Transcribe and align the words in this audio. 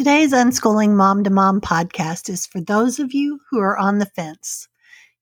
Today's 0.00 0.32
Unschooling 0.32 0.96
Mom 0.96 1.24
to 1.24 1.30
Mom 1.30 1.60
podcast 1.60 2.30
is 2.30 2.46
for 2.46 2.58
those 2.58 2.98
of 2.98 3.12
you 3.12 3.38
who 3.50 3.58
are 3.60 3.76
on 3.76 3.98
the 3.98 4.06
fence. 4.06 4.66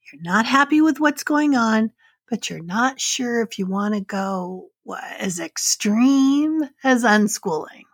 You're 0.07 0.23
not 0.23 0.47
happy 0.47 0.81
with 0.81 1.01
what's 1.01 1.25
going 1.25 1.57
on, 1.57 1.91
but 2.31 2.49
you're 2.49 2.63
not 2.63 3.01
sure 3.01 3.43
if 3.43 3.59
you 3.59 3.67
want 3.67 3.95
to 3.95 4.01
go 4.01 4.69
as 5.19 5.41
extreme 5.41 6.61
as 6.85 7.03
unschooling. 7.03 7.87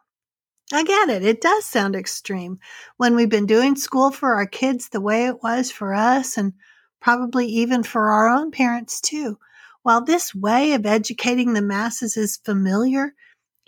I 0.74 0.84
get 0.84 1.08
it. 1.08 1.24
It 1.24 1.40
does 1.40 1.64
sound 1.64 1.96
extreme 1.96 2.58
when 2.98 3.16
we've 3.16 3.30
been 3.30 3.46
doing 3.46 3.76
school 3.76 4.10
for 4.10 4.34
our 4.34 4.46
kids 4.46 4.90
the 4.90 5.00
way 5.00 5.24
it 5.24 5.42
was 5.42 5.70
for 5.70 5.94
us 5.94 6.36
and 6.36 6.52
probably 7.00 7.46
even 7.46 7.82
for 7.82 8.10
our 8.10 8.28
own 8.28 8.50
parents 8.50 9.00
too. 9.00 9.38
While 9.84 10.04
this 10.04 10.34
way 10.34 10.74
of 10.74 10.84
educating 10.84 11.54
the 11.54 11.62
masses 11.62 12.18
is 12.18 12.36
familiar, 12.36 13.14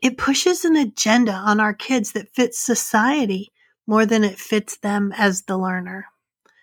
it 0.03 0.19
pushes 0.19 0.65
an 0.65 0.77
agenda 0.77 1.33
on 1.33 1.61
our 1.61 1.75
kids 1.75 2.13
that 2.13 2.35
fits 2.35 2.59
society 2.59 3.53
more 3.87 4.07
than 4.07 4.25
it 4.25 4.39
fits 4.39 4.77
them 4.79 5.13
as 5.17 5.43
the 5.43 5.57
learner. 5.57 6.07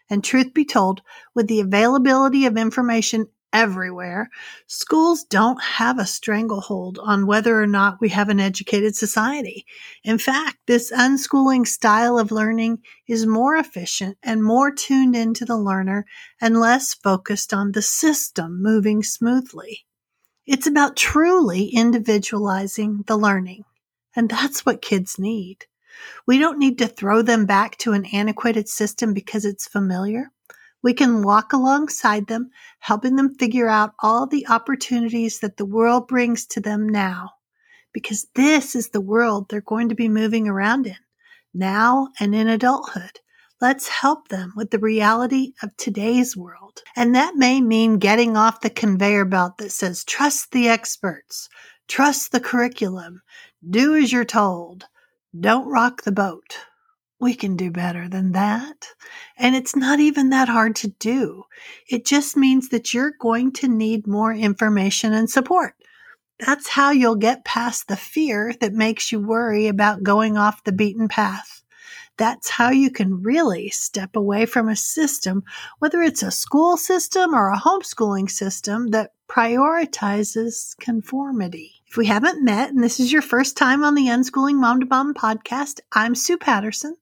And 0.10 0.24
truth 0.24 0.54
be 0.54 0.66
told, 0.66 1.02
with 1.34 1.48
the 1.48 1.62
availability 1.62 2.46
of 2.46 2.58
information 2.58 3.28
everywhere, 3.54 4.30
schools 4.68 5.24
don't 5.24 5.62
have 5.62 6.00
a 6.00 6.06
stranglehold 6.06 7.00
on 7.02 7.28
whether 7.28 7.62
or 7.62 7.68
not 7.68 8.02
we 8.02 8.10
have 8.10 8.30
an 8.30 8.40
educated 8.40 8.96
society. 8.96 9.66
In 10.04 10.18
fact, 10.18 10.58
this 10.66 10.92
unschooling 10.92 11.66
style 11.68 12.18
of 12.18 12.32
learning 12.32 12.80
is 13.08 13.26
more 13.26 13.56
efficient 13.56 14.18
and 14.24 14.44
more 14.44 14.72
tuned 14.72 15.16
into 15.16 15.46
the 15.46 15.58
learner 15.58 16.06
and 16.42 16.60
less 16.60 16.94
focused 16.94 17.54
on 17.54 17.72
the 17.72 17.82
system 17.82 18.62
moving 18.62 19.04
smoothly. 19.04 19.86
It's 20.46 20.68
about 20.68 20.98
truly 20.98 21.68
individualizing 21.68 23.04
the 23.08 23.16
learning. 23.16 23.64
And 24.16 24.30
that's 24.30 24.66
what 24.66 24.82
kids 24.82 25.18
need. 25.18 25.66
We 26.28 26.38
don't 26.38 26.60
need 26.60 26.78
to 26.80 26.88
throw 26.88 27.22
them 27.22 27.46
back 27.46 27.78
to 27.80 27.94
an 27.94 28.06
antiquated 28.08 28.68
system 28.68 29.14
because 29.14 29.46
it's 29.46 29.68
familiar. 29.68 30.32
We 30.82 30.94
can 30.94 31.22
walk 31.22 31.54
alongside 31.54 32.28
them, 32.28 32.50
helping 32.80 33.16
them 33.16 33.36
figure 33.36 33.70
out 33.70 33.94
all 34.00 34.28
the 34.28 34.48
opportunities 34.48 35.40
that 35.40 35.56
the 35.56 35.66
world 35.66 36.10
brings 36.10 36.46
to 36.48 36.60
them 36.60 36.90
now. 36.90 37.32
Because 37.94 38.28
this 38.36 38.76
is 38.76 38.90
the 38.90 39.00
world 39.00 39.48
they're 39.48 39.62
going 39.62 39.90
to 39.90 39.96
be 39.96 40.10
moving 40.10 40.48
around 40.48 40.88
in 40.88 40.98
now 41.54 42.10
and 42.20 42.36
in 42.36 42.50
adulthood. 42.50 43.20
Let's 43.62 43.88
help 43.88 44.28
them 44.28 44.54
with 44.56 44.72
the 44.72 44.80
reality 44.80 45.54
of 45.62 45.76
today's 45.78 46.36
world. 46.36 46.82
And 46.96 47.16
that 47.16 47.36
may 47.36 47.62
mean 47.62 47.98
getting 47.98 48.36
off 48.36 48.62
the 48.62 48.70
conveyor 48.70 49.26
belt 49.26 49.58
that 49.60 49.72
says, 49.72 50.04
trust 50.04 50.52
the 50.52 50.68
experts, 50.68 51.48
trust 51.88 52.32
the 52.32 52.40
curriculum, 52.40 53.22
do 53.68 53.96
as 53.96 54.12
you're 54.12 54.26
told, 54.26 54.86
don't 55.40 55.70
rock 55.70 56.04
the 56.04 56.12
boat. 56.12 56.58
We 57.20 57.34
can 57.36 57.56
do 57.56 57.72
better 57.72 58.10
than 58.10 58.34
that. 58.34 58.88
And 59.38 59.56
it's 59.56 59.78
not 59.78 60.02
even 60.02 60.30
that 60.32 60.50
hard 60.50 60.76
to 60.78 60.90
do. 61.00 61.44
It 61.90 62.06
just 62.06 62.36
means 62.36 62.68
that 62.70 62.94
you're 62.94 63.14
going 63.18 63.54
to 63.54 63.70
need 63.70 64.08
more 64.08 64.34
information 64.34 65.14
and 65.14 65.30
support. 65.30 65.76
That's 66.40 66.68
how 66.68 66.92
you'll 66.92 67.16
get 67.16 67.46
past 67.46 67.88
the 67.88 67.96
fear 67.96 68.54
that 68.60 68.74
makes 68.74 69.12
you 69.12 69.22
worry 69.22 69.68
about 69.68 70.04
going 70.04 70.36
off 70.36 70.66
the 70.66 70.74
beaten 70.74 71.08
path. 71.08 71.63
That's 72.18 72.50
how 72.50 72.70
you 72.70 72.92
can 72.92 73.24
really 73.24 73.70
step 73.70 74.16
away 74.16 74.46
from 74.46 74.70
a 74.70 74.76
system, 74.76 75.44
whether 75.80 76.00
it's 76.02 76.22
a 76.22 76.32
school 76.32 76.78
system 76.78 77.34
or 77.34 77.50
a 77.50 77.58
homeschooling 77.58 78.30
system 78.30 78.90
that 78.90 79.14
prioritizes 79.28 80.78
conformity. 80.80 81.82
If 81.88 81.98
we 81.98 82.06
haven't 82.06 82.44
met 82.44 82.70
and 82.70 82.84
this 82.84 83.00
is 83.00 83.12
your 83.12 83.24
first 83.24 83.58
time 83.58 83.84
on 83.84 83.96
the 83.96 84.06
Unschooling 84.08 84.60
Mom 84.60 84.82
to 84.82 84.86
Mom 84.86 85.16
podcast, 85.16 85.80
I'm 85.92 86.14
Sue 86.14 86.38
Patterson. 86.38 86.96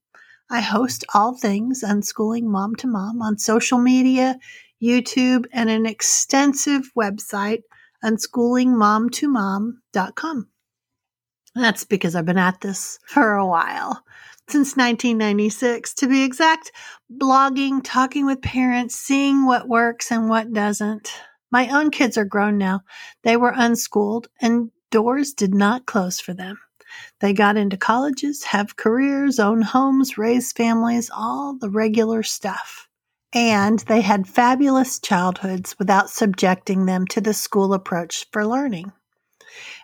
I 0.50 0.62
host 0.62 1.04
all 1.14 1.38
things 1.38 1.84
Unschooling 1.84 2.44
Mom 2.44 2.78
to 2.78 2.88
Mom 2.88 3.22
on 3.22 3.38
social 3.38 3.80
media, 3.80 4.40
YouTube, 4.82 5.46
and 5.52 5.70
an 5.70 5.86
extensive 5.86 6.90
website, 6.98 7.64
unschoolingmomtomom.com. 8.04 10.51
That's 11.56 11.84
because 11.84 12.16
I've 12.16 12.26
been 12.26 12.38
at 12.38 12.62
this 12.62 13.00
for 13.06 13.34
a 13.34 13.46
while 13.46 14.04
since 14.48 14.76
1996 14.76 15.94
to 15.96 16.08
be 16.08 16.24
exact, 16.24 16.72
blogging, 17.12 17.82
talking 17.84 18.26
with 18.26 18.42
parents, 18.42 18.96
seeing 18.96 19.46
what 19.46 19.68
works 19.68 20.12
and 20.12 20.30
what 20.30 20.52
doesn't. 20.52 21.12
My 21.52 21.70
own 21.70 21.90
kids 21.92 22.18
are 22.18 22.26
grown 22.26 22.58
now. 22.58 22.82
They 23.24 23.38
were 23.38 23.54
unschooled 23.56 24.28
and 24.42 24.72
doors 24.90 25.34
did 25.34 25.54
not 25.54 25.86
close 25.86 26.20
for 26.20 26.34
them. 26.34 26.58
They 27.20 27.34
got 27.34 27.56
into 27.56 27.78
colleges, 27.78 28.44
have 28.44 28.76
careers, 28.76 29.40
own 29.40 29.62
homes, 29.62 30.18
raise 30.18 30.52
families, 30.52 31.10
all 31.14 31.58
the 31.58 31.70
regular 31.70 32.24
stuff. 32.24 32.90
And 33.34 33.80
they 33.80 34.02
had 34.02 34.28
fabulous 34.28 35.00
childhoods 35.00 35.80
without 35.80 36.10
subjecting 36.10 36.86
them 36.86 37.08
to 37.08 37.22
the 37.22 37.34
school 37.34 37.74
approach 37.74 38.26
for 38.34 38.46
learning. 38.46 38.92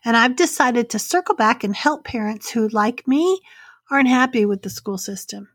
And 0.06 0.16
I've 0.16 0.36
decided 0.36 0.90
to 0.90 1.00
circle 1.00 1.36
back 1.36 1.64
and 1.64 1.76
help 1.76 2.04
parents 2.04 2.50
who, 2.50 2.68
like 2.70 3.08
me, 3.08 3.42
aren't 3.90 4.10
happy 4.10 4.46
with 4.46 4.62
the 4.62 4.70
school 4.70 4.98
system. 4.98 5.50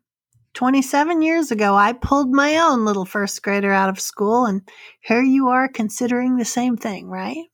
27 0.54 1.22
years 1.22 1.50
ago, 1.50 1.74
I 1.74 1.94
pulled 1.94 2.30
my 2.30 2.58
own 2.58 2.84
little 2.84 3.06
first 3.06 3.42
grader 3.42 3.72
out 3.72 3.88
of 3.88 3.98
school, 3.98 4.44
and 4.44 4.62
here 5.00 5.22
you 5.22 5.48
are 5.48 5.66
considering 5.66 6.36
the 6.36 6.44
same 6.44 6.76
thing, 6.76 7.08
right? 7.08 7.46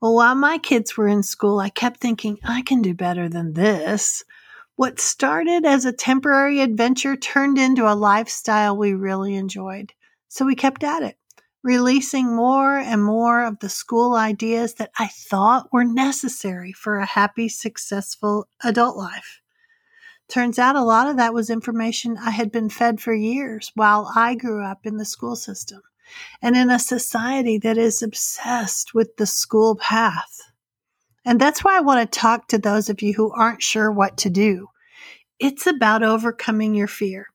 Well, 0.00 0.14
while 0.14 0.36
my 0.36 0.58
kids 0.58 0.96
were 0.96 1.08
in 1.08 1.24
school, 1.24 1.58
I 1.58 1.70
kept 1.70 1.98
thinking, 1.98 2.38
I 2.44 2.62
can 2.62 2.82
do 2.82 2.94
better 2.94 3.28
than 3.28 3.54
this. 3.54 4.22
What 4.76 5.00
started 5.00 5.64
as 5.64 5.84
a 5.84 5.92
temporary 5.92 6.60
adventure 6.60 7.16
turned 7.16 7.58
into 7.58 7.90
a 7.90 7.96
lifestyle 7.96 8.76
we 8.76 8.92
really 8.92 9.34
enjoyed. 9.34 9.92
So 10.28 10.44
we 10.44 10.54
kept 10.54 10.84
at 10.84 11.02
it, 11.02 11.16
releasing 11.68 12.34
more 12.34 12.78
and 12.78 13.04
more 13.04 13.44
of 13.44 13.58
the 13.58 13.68
school 13.68 14.14
ideas 14.14 14.72
that 14.72 14.90
I 14.98 15.08
thought 15.08 15.70
were 15.70 15.84
necessary 15.84 16.72
for 16.72 16.96
a 16.96 17.04
happy, 17.04 17.50
successful 17.50 18.48
adult 18.64 18.96
life. 18.96 19.42
Turns 20.28 20.58
out 20.58 20.76
a 20.76 20.82
lot 20.82 21.08
of 21.08 21.18
that 21.18 21.34
was 21.34 21.50
information 21.50 22.16
I 22.16 22.30
had 22.30 22.50
been 22.50 22.70
fed 22.70 23.02
for 23.02 23.12
years 23.12 23.70
while 23.74 24.10
I 24.16 24.34
grew 24.34 24.64
up 24.64 24.86
in 24.86 24.96
the 24.96 25.04
school 25.04 25.36
system 25.36 25.82
and 26.40 26.56
in 26.56 26.70
a 26.70 26.78
society 26.78 27.58
that 27.58 27.76
is 27.76 28.02
obsessed 28.02 28.94
with 28.94 29.18
the 29.18 29.26
school 29.26 29.76
path. 29.76 30.40
And 31.26 31.38
that's 31.38 31.62
why 31.62 31.76
I 31.76 31.82
want 31.82 32.00
to 32.10 32.18
talk 32.18 32.48
to 32.48 32.56
those 32.56 32.88
of 32.88 33.02
you 33.02 33.12
who 33.12 33.30
aren't 33.30 33.62
sure 33.62 33.92
what 33.92 34.16
to 34.18 34.30
do. 34.30 34.68
It's 35.38 35.66
about 35.66 36.02
overcoming 36.02 36.74
your 36.74 36.88
fear, 36.88 37.26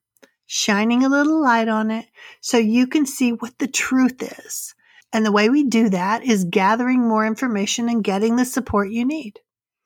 shining 0.46 1.04
a 1.04 1.08
little 1.08 1.40
light 1.40 1.68
on 1.68 1.90
it 1.90 2.06
so 2.40 2.58
you 2.58 2.86
can 2.86 3.06
see 3.06 3.30
what 3.30 3.58
the 3.58 3.68
truth 3.68 4.22
is. 4.22 4.74
And 5.12 5.24
the 5.24 5.32
way 5.32 5.48
we 5.48 5.64
do 5.64 5.90
that 5.90 6.24
is 6.24 6.44
gathering 6.44 7.06
more 7.06 7.26
information 7.26 7.88
and 7.88 8.02
getting 8.02 8.36
the 8.36 8.44
support 8.44 8.90
you 8.90 9.04
need. 9.04 9.40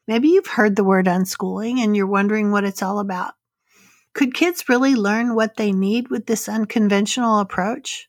Maybe 0.07 0.29
you've 0.29 0.47
heard 0.47 0.75
the 0.75 0.85
word 0.85 1.07
unschooling 1.07 1.79
and 1.81 1.95
you're 1.95 2.07
wondering 2.07 2.51
what 2.51 2.65
it's 2.65 2.83
all 2.83 2.99
about. 2.99 3.35
Could 4.15 4.33
kids 4.33 4.69
really 4.69 4.95
learn 4.95 5.35
what 5.35 5.57
they 5.57 5.71
need 5.71 6.09
with 6.09 6.27
this 6.27 6.49
unconventional 6.49 7.41
approach? 7.41 8.09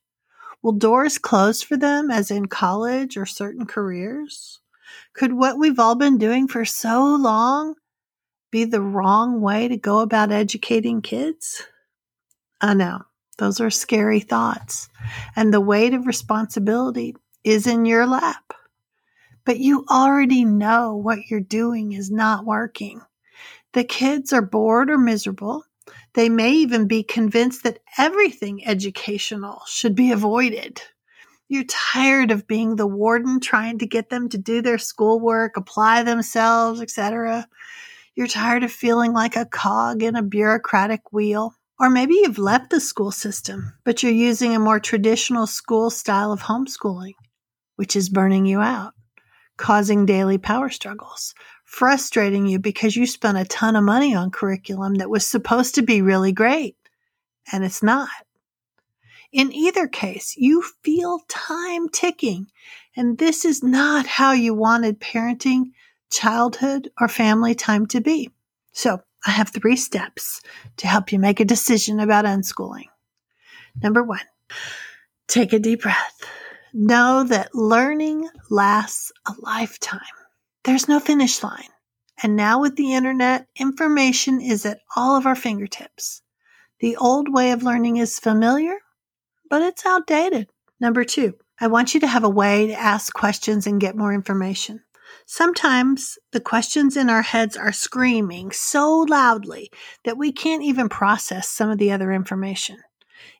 Will 0.61 0.71
doors 0.71 1.17
close 1.17 1.61
for 1.61 1.77
them, 1.77 2.09
as 2.09 2.31
in 2.31 2.47
college 2.47 3.15
or 3.17 3.25
certain 3.25 3.65
careers? 3.65 4.59
Could 5.13 5.33
what 5.33 5.57
we've 5.57 5.79
all 5.79 5.95
been 5.95 6.17
doing 6.17 6.47
for 6.47 6.65
so 6.65 7.15
long 7.15 7.75
be 8.51 8.63
the 8.63 8.81
wrong 8.81 9.41
way 9.41 9.67
to 9.67 9.77
go 9.77 9.99
about 9.99 10.31
educating 10.31 11.01
kids? 11.01 11.63
I 12.61 12.73
know, 12.73 13.01
those 13.37 13.61
are 13.61 13.69
scary 13.69 14.19
thoughts. 14.19 14.89
And 15.35 15.53
the 15.53 15.61
weight 15.61 15.93
of 15.93 16.07
responsibility 16.07 17.15
is 17.43 17.67
in 17.67 17.85
your 17.85 18.05
lap 18.05 18.53
but 19.49 19.59
you 19.59 19.83
already 19.89 20.45
know 20.45 20.95
what 20.95 21.25
you're 21.27 21.39
doing 21.39 21.93
is 21.93 22.11
not 22.11 22.45
working. 22.45 23.01
The 23.73 23.83
kids 23.83 24.31
are 24.31 24.43
bored 24.43 24.91
or 24.91 24.97
miserable. 24.99 25.63
They 26.13 26.29
may 26.29 26.51
even 26.51 26.87
be 26.87 27.01
convinced 27.01 27.63
that 27.63 27.79
everything 27.97 28.63
educational 28.67 29.63
should 29.65 29.95
be 29.95 30.11
avoided. 30.11 30.83
You're 31.47 31.63
tired 31.63 32.29
of 32.29 32.45
being 32.45 32.75
the 32.75 32.85
warden 32.85 33.39
trying 33.39 33.79
to 33.79 33.87
get 33.87 34.11
them 34.11 34.29
to 34.29 34.37
do 34.37 34.61
their 34.61 34.77
schoolwork, 34.77 35.57
apply 35.57 36.03
themselves, 36.03 36.79
etc. 36.79 37.47
You're 38.13 38.27
tired 38.27 38.63
of 38.63 38.71
feeling 38.71 39.13
like 39.13 39.35
a 39.35 39.45
cog 39.45 40.03
in 40.03 40.15
a 40.15 40.21
bureaucratic 40.21 41.11
wheel. 41.11 41.55
Or 41.79 41.89
maybe 41.89 42.15
you've 42.15 42.37
left 42.37 42.69
the 42.71 42.81
school 42.81 43.11
system, 43.11 43.73
but 43.85 44.03
you're 44.03 44.11
using 44.11 44.55
a 44.55 44.59
more 44.59 44.79
traditional 44.79 45.47
school 45.47 45.89
style 45.89 46.31
of 46.31 46.41
homeschooling, 46.41 47.13
which 47.77 47.95
is 47.95 48.09
burning 48.09 48.45
you 48.45 48.59
out 48.59 48.93
causing 49.59 50.05
daily 50.05 50.37
power 50.37 50.69
struggles, 50.69 51.35
frustrating 51.65 52.47
you 52.47 52.57
because 52.57 52.95
you 52.95 53.05
spent 53.05 53.37
a 53.37 53.43
ton 53.43 53.75
of 53.75 53.83
money 53.83 54.15
on 54.15 54.31
curriculum 54.31 54.95
that 54.95 55.09
was 55.09 55.27
supposed 55.27 55.75
to 55.75 55.81
be 55.81 56.01
really 56.01 56.31
great 56.31 56.77
and 57.51 57.63
it's 57.63 57.83
not. 57.83 58.09
In 59.31 59.51
either 59.51 59.87
case, 59.87 60.35
you 60.37 60.63
feel 60.81 61.19
time 61.27 61.89
ticking, 61.89 62.47
and 62.95 63.17
this 63.17 63.45
is 63.45 63.61
not 63.61 64.07
how 64.07 64.31
you 64.31 64.55
wanted 64.55 64.99
parenting, 64.99 65.71
childhood, 66.09 66.89
or 66.99 67.07
family 67.07 67.53
time 67.53 67.85
to 67.87 68.01
be. 68.01 68.31
So 68.71 69.03
I 69.25 69.31
have 69.31 69.49
three 69.49 69.75
steps 69.75 70.41
to 70.77 70.87
help 70.87 71.11
you 71.11 71.19
make 71.19 71.39
a 71.39 71.45
decision 71.45 71.99
about 71.99 72.25
unschooling. 72.25 72.87
Number 73.81 74.03
one, 74.03 74.19
take 75.27 75.53
a 75.53 75.59
deep 75.59 75.81
breath. 75.81 76.23
Know 76.73 77.23
that 77.23 77.53
learning 77.55 78.29
lasts 78.49 79.11
a 79.27 79.33
lifetime. 79.39 79.99
There's 80.63 80.87
no 80.87 80.99
finish 80.99 81.43
line. 81.43 81.69
And 82.21 82.35
now 82.35 82.61
with 82.61 82.75
the 82.75 82.93
internet, 82.93 83.47
information 83.55 84.41
is 84.41 84.65
at 84.65 84.79
all 84.95 85.15
of 85.15 85.25
our 85.25 85.35
fingertips. 85.35 86.21
The 86.79 86.97
old 86.97 87.33
way 87.33 87.51
of 87.51 87.63
learning 87.63 87.97
is 87.97 88.19
familiar, 88.19 88.75
but 89.49 89.61
it's 89.61 89.85
outdated. 89.85 90.49
Number 90.79 91.03
two, 91.03 91.33
I 91.59 91.67
want 91.67 91.93
you 91.93 91.99
to 92.01 92.07
have 92.07 92.23
a 92.23 92.29
way 92.29 92.67
to 92.67 92.73
ask 92.73 93.13
questions 93.13 93.67
and 93.67 93.81
get 93.81 93.97
more 93.97 94.13
information. 94.13 94.81
Sometimes 95.25 96.17
the 96.31 96.39
questions 96.39 96.97
in 96.97 97.09
our 97.09 97.21
heads 97.21 97.55
are 97.55 97.71
screaming 97.71 98.51
so 98.51 99.05
loudly 99.09 99.69
that 100.05 100.17
we 100.17 100.31
can't 100.31 100.63
even 100.63 100.89
process 100.89 101.49
some 101.49 101.69
of 101.69 101.77
the 101.77 101.91
other 101.91 102.11
information. 102.11 102.77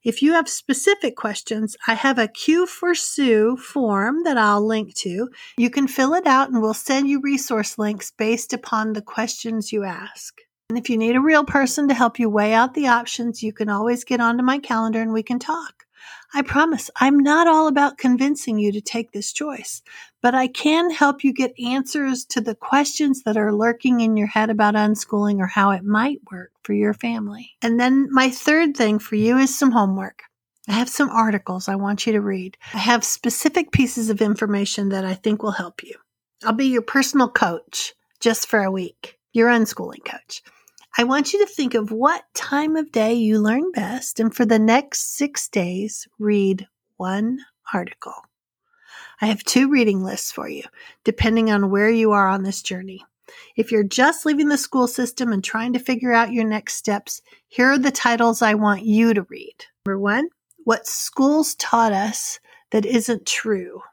If 0.04 0.22
you 0.22 0.34
have 0.34 0.48
specific 0.48 1.16
questions, 1.16 1.76
I 1.88 1.94
have 1.94 2.18
a 2.18 2.28
Q 2.28 2.66
for 2.66 2.96
Sue 2.96 3.58
form 3.58 4.24
that 4.24 4.38
I'll 4.38 4.66
link 4.66 4.94
to. 4.96 5.30
You 5.58 5.70
can 5.70 5.88
fill 5.88 6.14
it 6.14 6.26
out 6.26 6.50
and 6.50 6.62
we'll 6.62 6.74
send 6.74 7.10
you 7.10 7.22
resource 7.22 7.78
links 7.78 8.12
based 8.12 8.54
upon 8.54 8.94
the 8.94 9.02
questions 9.02 9.72
you 9.72 9.84
ask. 9.84 10.36
And 10.70 10.78
if 10.78 10.90
you 10.90 10.98
need 10.98 11.16
a 11.16 11.22
real 11.22 11.44
person 11.44 11.88
to 11.88 11.94
help 11.94 12.20
you 12.20 12.30
weigh 12.30 12.54
out 12.54 12.76
the 12.76 12.88
options, 12.88 13.42
you 13.42 13.52
can 13.52 13.70
always 13.70 14.04
get 14.04 14.22
onto 14.22 14.44
my 14.44 14.60
calendar 14.60 15.02
and 15.02 15.12
we 15.12 15.24
can 15.24 15.40
talk. 15.40 15.86
I 16.34 16.44
promise 16.44 16.92
I'm 16.98 17.18
not 17.18 17.48
all 17.48 17.68
about 17.68 17.98
convincing 17.98 18.60
you 18.60 18.72
to 18.72 18.82
take 18.82 19.12
this 19.12 19.34
choice, 19.34 19.82
but 20.22 20.36
I 20.36 20.48
can 20.48 20.92
help 20.92 21.24
you 21.24 21.34
get 21.34 21.60
answers 21.60 22.24
to 22.26 22.42
the 22.42 22.54
questions 22.54 23.24
that 23.24 23.36
are 23.36 23.54
lurking 23.54 24.02
in 24.02 24.16
your 24.16 24.28
head 24.28 24.50
about 24.50 24.76
unschooling 24.76 25.40
or 25.40 25.48
how 25.48 25.72
it 25.72 25.84
might 25.84 26.20
work 26.32 26.52
for 26.64 26.74
your 26.74 26.94
family. 26.94 27.52
And 27.62 27.80
then 27.80 28.10
my 28.12 28.30
third 28.30 28.78
thing 28.78 29.00
for 29.00 29.16
you 29.16 29.38
is 29.38 29.58
some 29.58 29.72
homework. 29.72 30.22
I 30.68 30.74
have 30.74 30.90
some 30.90 31.10
articles 31.10 31.68
I 31.68 31.76
want 31.76 32.06
you 32.06 32.14
to 32.14 32.22
read. 32.22 32.58
I 32.76 32.78
have 32.78 33.04
specific 33.04 33.72
pieces 33.72 34.12
of 34.12 34.22
information 34.22 34.90
that 34.90 35.06
I 35.06 35.16
think 35.16 35.42
will 35.42 35.52
help 35.52 35.82
you. 35.82 35.96
I'll 36.44 36.54
be 36.54 36.68
your 36.68 36.84
personal 36.84 37.28
coach 37.28 37.96
just 38.20 38.48
for 38.48 38.62
a 38.62 38.72
week, 38.72 39.18
your 39.34 39.50
unschooling 39.50 40.06
coach. 40.06 40.44
I 41.00 41.06
want 41.06 41.32
you 41.32 41.40
to 41.40 41.50
think 41.50 41.76
of 41.76 41.94
what 41.94 42.26
time 42.34 42.76
of 42.76 42.92
day 42.92 43.14
you 43.14 43.40
learn 43.40 43.72
best, 43.72 44.20
and 44.20 44.36
for 44.36 44.44
the 44.44 44.60
next 44.60 45.16
six 45.16 45.48
days, 45.48 46.10
read 46.20 46.68
one 46.98 47.40
article. 47.74 48.16
I 49.22 49.28
have 49.28 49.42
two 49.46 49.70
reading 49.70 50.04
lists 50.04 50.30
for 50.34 50.50
you, 50.50 50.64
depending 51.06 51.52
on 51.52 51.72
where 51.72 51.90
you 51.90 52.12
are 52.12 52.28
on 52.28 52.44
this 52.44 52.62
journey. 52.62 53.06
If 53.56 53.72
you're 53.72 53.86
just 53.86 54.26
leaving 54.26 54.50
the 54.50 54.58
school 54.58 54.90
system 54.90 55.32
and 55.32 55.42
trying 55.42 55.72
to 55.72 55.80
figure 55.80 56.12
out 56.12 56.34
your 56.34 56.44
next 56.44 56.74
steps, 56.74 57.22
here 57.48 57.72
are 57.72 57.80
the 57.80 57.92
titles 57.92 58.42
I 58.42 58.56
want 58.56 58.84
you 58.84 59.14
to 59.14 59.26
read. 59.30 59.56
Number 59.86 59.98
one, 59.98 60.28
What 60.66 60.86
Schools 60.86 61.56
Taught 61.56 61.94
Us 61.94 62.42
That 62.72 62.86
Isn't 62.86 63.26
True 63.26 63.84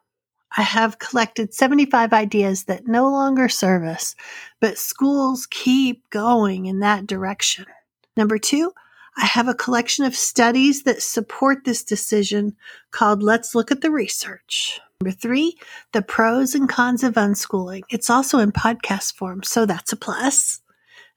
I 0.56 0.62
have 0.62 0.98
collected 0.98 1.54
75 1.54 2.12
ideas 2.12 2.64
that 2.64 2.86
no 2.86 3.08
longer 3.10 3.48
serve 3.48 3.84
us, 3.84 4.14
but 4.60 4.78
schools 4.78 5.46
keep 5.46 6.08
going 6.10 6.66
in 6.66 6.80
that 6.80 7.06
direction. 7.06 7.66
Number 8.16 8.38
two, 8.38 8.72
I 9.18 9.24
have 9.24 9.48
a 9.48 9.54
collection 9.54 10.04
of 10.04 10.14
studies 10.14 10.82
that 10.82 11.02
support 11.02 11.64
this 11.64 11.82
decision 11.82 12.54
called 12.90 13.22
Let's 13.22 13.54
Look 13.54 13.70
at 13.70 13.80
the 13.80 13.90
Research. 13.90 14.80
Number 15.00 15.16
three, 15.16 15.56
the 15.92 16.02
pros 16.02 16.54
and 16.54 16.68
cons 16.68 17.02
of 17.02 17.14
unschooling. 17.14 17.82
It's 17.90 18.10
also 18.10 18.38
in 18.38 18.52
podcast 18.52 19.14
form, 19.14 19.42
so 19.42 19.66
that's 19.66 19.92
a 19.92 19.96
plus. 19.96 20.60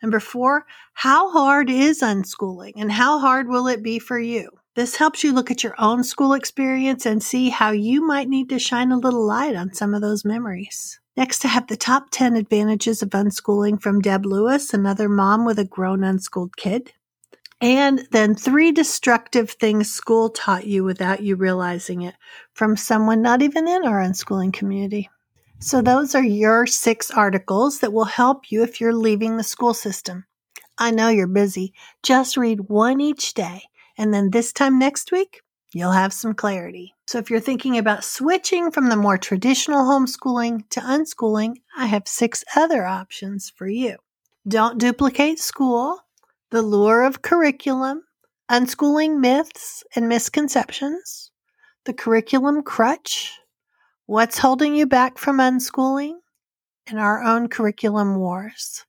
Number 0.01 0.19
four, 0.19 0.65
how 0.93 1.29
hard 1.31 1.69
is 1.69 2.01
unschooling 2.01 2.73
and 2.75 2.91
how 2.91 3.19
hard 3.19 3.47
will 3.47 3.67
it 3.67 3.83
be 3.83 3.99
for 3.99 4.19
you? 4.19 4.49
This 4.79 4.95
helps 4.95 5.25
you 5.25 5.33
look 5.33 5.51
at 5.51 5.61
your 5.61 5.75
own 5.77 6.05
school 6.05 6.31
experience 6.31 7.05
and 7.05 7.21
see 7.21 7.49
how 7.49 7.71
you 7.71 8.01
might 8.01 8.29
need 8.29 8.47
to 8.47 8.59
shine 8.59 8.93
a 8.93 8.97
little 8.97 9.25
light 9.25 9.53
on 9.53 9.73
some 9.73 9.93
of 9.93 9.99
those 9.99 10.23
memories. 10.23 11.01
Next, 11.17 11.43
I 11.43 11.49
have 11.49 11.67
the 11.67 11.75
top 11.75 12.11
10 12.11 12.37
advantages 12.37 13.01
of 13.01 13.09
unschooling 13.09 13.81
from 13.81 13.99
Deb 13.99 14.25
Lewis, 14.25 14.73
another 14.73 15.09
mom 15.09 15.43
with 15.43 15.59
a 15.59 15.65
grown 15.65 16.01
unschooled 16.01 16.55
kid. 16.55 16.93
And 17.59 18.07
then 18.11 18.35
three 18.35 18.71
destructive 18.71 19.49
things 19.49 19.91
school 19.93 20.29
taught 20.29 20.65
you 20.65 20.85
without 20.85 21.21
you 21.21 21.35
realizing 21.35 22.03
it 22.03 22.15
from 22.53 22.77
someone 22.77 23.21
not 23.21 23.41
even 23.41 23.67
in 23.67 23.85
our 23.85 24.01
unschooling 24.01 24.53
community. 24.53 25.09
So, 25.59 25.81
those 25.81 26.15
are 26.15 26.23
your 26.23 26.65
six 26.65 27.11
articles 27.11 27.79
that 27.79 27.91
will 27.91 28.05
help 28.05 28.49
you 28.49 28.63
if 28.63 28.79
you're 28.79 28.95
leaving 28.95 29.35
the 29.35 29.43
school 29.43 29.73
system. 29.73 30.23
I 30.77 30.91
know 30.91 31.09
you're 31.09 31.27
busy. 31.27 31.73
Just 32.01 32.37
read 32.37 32.69
one 32.69 33.01
each 33.01 33.33
day 33.33 33.63
and 33.99 34.13
then 34.13 34.29
this 34.29 34.53
time 34.53 34.79
next 34.79 35.11
week, 35.11 35.41
you'll 35.73 35.91
have 35.91 36.13
some 36.13 36.33
clarity. 36.33 36.95
So 37.05 37.17
if 37.17 37.29
you're 37.29 37.41
thinking 37.41 37.77
about 37.77 38.05
switching 38.05 38.71
from 38.71 38.87
the 38.87 38.95
more 38.95 39.17
traditional 39.17 39.83
homeschooling 39.83 40.69
to 40.69 40.79
unschooling, 40.79 41.57
I 41.77 41.87
have 41.87 42.07
six 42.07 42.45
other 42.55 42.85
options 42.85 43.51
for 43.53 43.67
you. 43.67 43.97
Don't 44.47 44.77
duplicate 44.77 45.37
school, 45.37 45.99
the 46.49 46.61
lure 46.61 47.03
of 47.03 47.21
curriculum, 47.21 48.03
unschooling 48.49 49.19
myths 49.19 49.83
and 49.93 50.07
misconceptions, 50.07 51.31
the 51.83 51.93
curriculum 51.93 52.63
crutch, 52.63 53.37
what's 54.05 54.37
holding 54.37 54.75
you 54.75 54.85
back 54.85 55.17
from 55.17 55.39
unschooling, 55.39 56.19
and 56.87 56.99
our 56.99 57.21
own 57.21 57.49
curriculum 57.49 58.15
wars. 58.15 58.85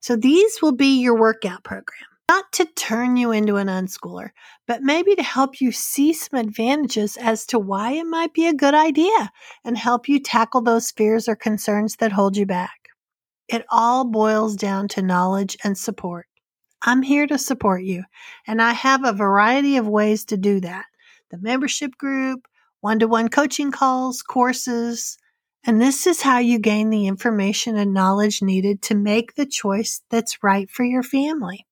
So 0.00 0.16
these 0.16 0.62
will 0.62 0.72
be 0.72 1.02
your 1.02 1.20
workout 1.20 1.64
program 1.64 2.13
not 2.28 2.50
to 2.52 2.64
turn 2.64 3.16
you 3.16 3.32
into 3.32 3.56
an 3.56 3.68
unschooler, 3.68 4.30
but 4.66 4.82
maybe 4.82 5.14
to 5.14 5.22
help 5.22 5.60
you 5.60 5.70
see 5.70 6.12
some 6.12 6.38
advantages 6.40 7.16
as 7.16 7.44
to 7.46 7.58
why 7.58 7.92
it 7.92 8.04
might 8.04 8.32
be 8.32 8.46
a 8.46 8.54
good 8.54 8.74
idea 8.74 9.30
and 9.64 9.76
help 9.76 10.08
you 10.08 10.18
tackle 10.18 10.62
those 10.62 10.90
fears 10.90 11.28
or 11.28 11.36
concerns 11.36 11.96
that 11.96 12.12
hold 12.12 12.36
you 12.36 12.46
back. 12.46 12.88
It 13.48 13.66
all 13.70 14.04
boils 14.04 14.56
down 14.56 14.88
to 14.88 15.02
knowledge 15.02 15.56
and 15.62 15.76
support. 15.76 16.26
I'm 16.82 17.02
here 17.02 17.26
to 17.26 17.38
support 17.38 17.82
you, 17.82 18.04
and 18.46 18.60
I 18.60 18.72
have 18.72 19.04
a 19.04 19.12
variety 19.12 19.76
of 19.76 19.86
ways 19.86 20.24
to 20.26 20.36
do 20.36 20.60
that 20.60 20.86
the 21.30 21.38
membership 21.38 21.92
group, 21.98 22.46
one 22.80 22.98
to 23.00 23.08
one 23.08 23.28
coaching 23.28 23.70
calls, 23.72 24.22
courses. 24.22 25.18
And 25.66 25.80
this 25.80 26.06
is 26.06 26.20
how 26.20 26.38
you 26.38 26.58
gain 26.58 26.90
the 26.90 27.06
information 27.06 27.76
and 27.76 27.94
knowledge 27.94 28.42
needed 28.42 28.82
to 28.82 28.94
make 28.94 29.34
the 29.34 29.46
choice 29.46 30.02
that's 30.10 30.42
right 30.42 30.70
for 30.70 30.84
your 30.84 31.02
family. 31.02 31.66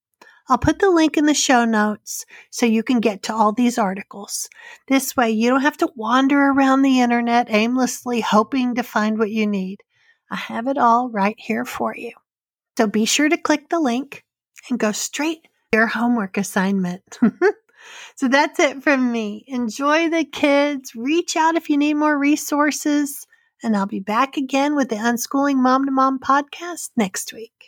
I'll 0.49 0.59
put 0.59 0.79
the 0.81 0.91
link 0.91 1.17
in 1.17 1.27
the 1.27 1.35
show 1.35 1.65
notes 1.65 2.27
so 2.50 2.67
you 2.67 2.82
can 2.82 3.01
get 3.01 3.22
to 3.25 3.34
all 3.34 3.53
these 3.53 3.79
articles. 3.79 4.49
This 4.89 5.17
way, 5.17 5.31
you 5.31 5.51
don't 5.51 5.63
have 5.63 5.77
to 5.79 5.93
wander 5.94 6.49
around 6.49 6.82
the 6.82 7.01
internet 7.01 7.46
aimlessly 7.49 8.20
hoping 8.20 8.75
to 8.75 8.82
find 8.82 9.19
what 9.19 9.31
you 9.31 9.46
need. 9.46 9.82
I 10.31 10.37
have 10.37 10.67
it 10.67 10.79
all 10.79 11.08
right 11.11 11.37
here 11.39 11.65
for 11.65 11.94
you. 11.94 12.13
So 12.77 12.87
be 12.87 13.05
sure 13.05 13.29
to 13.29 13.37
click 13.37 13.69
the 13.69 13.81
link 13.81 14.25
and 14.70 14.79
go 14.79 14.93
straight 14.93 15.44
to 15.44 15.49
your 15.75 15.87
homework 15.87 16.37
assignment. 16.37 17.19
so 18.17 18.29
that's 18.29 18.58
it 18.58 18.82
from 18.82 19.13
me. 19.13 19.44
Enjoy 19.46 20.08
the 20.08 20.25
kids. 20.25 20.94
Reach 20.96 21.37
out 21.37 21.56
if 21.56 21.69
you 21.69 21.77
need 21.77 21.94
more 21.94 22.19
resources. 22.19 23.27
And 23.63 23.77
I'll 23.77 23.87
be 23.87 24.01
back 24.01 24.37
again 24.37 24.75
with 24.75 24.89
the 24.89 24.96
Unschooling 24.96 25.56
Mom 25.56 25.84
to 25.84 25.93
Mom 25.93 26.19
podcast 26.19 26.91
next 26.96 27.32
week. 27.32 27.61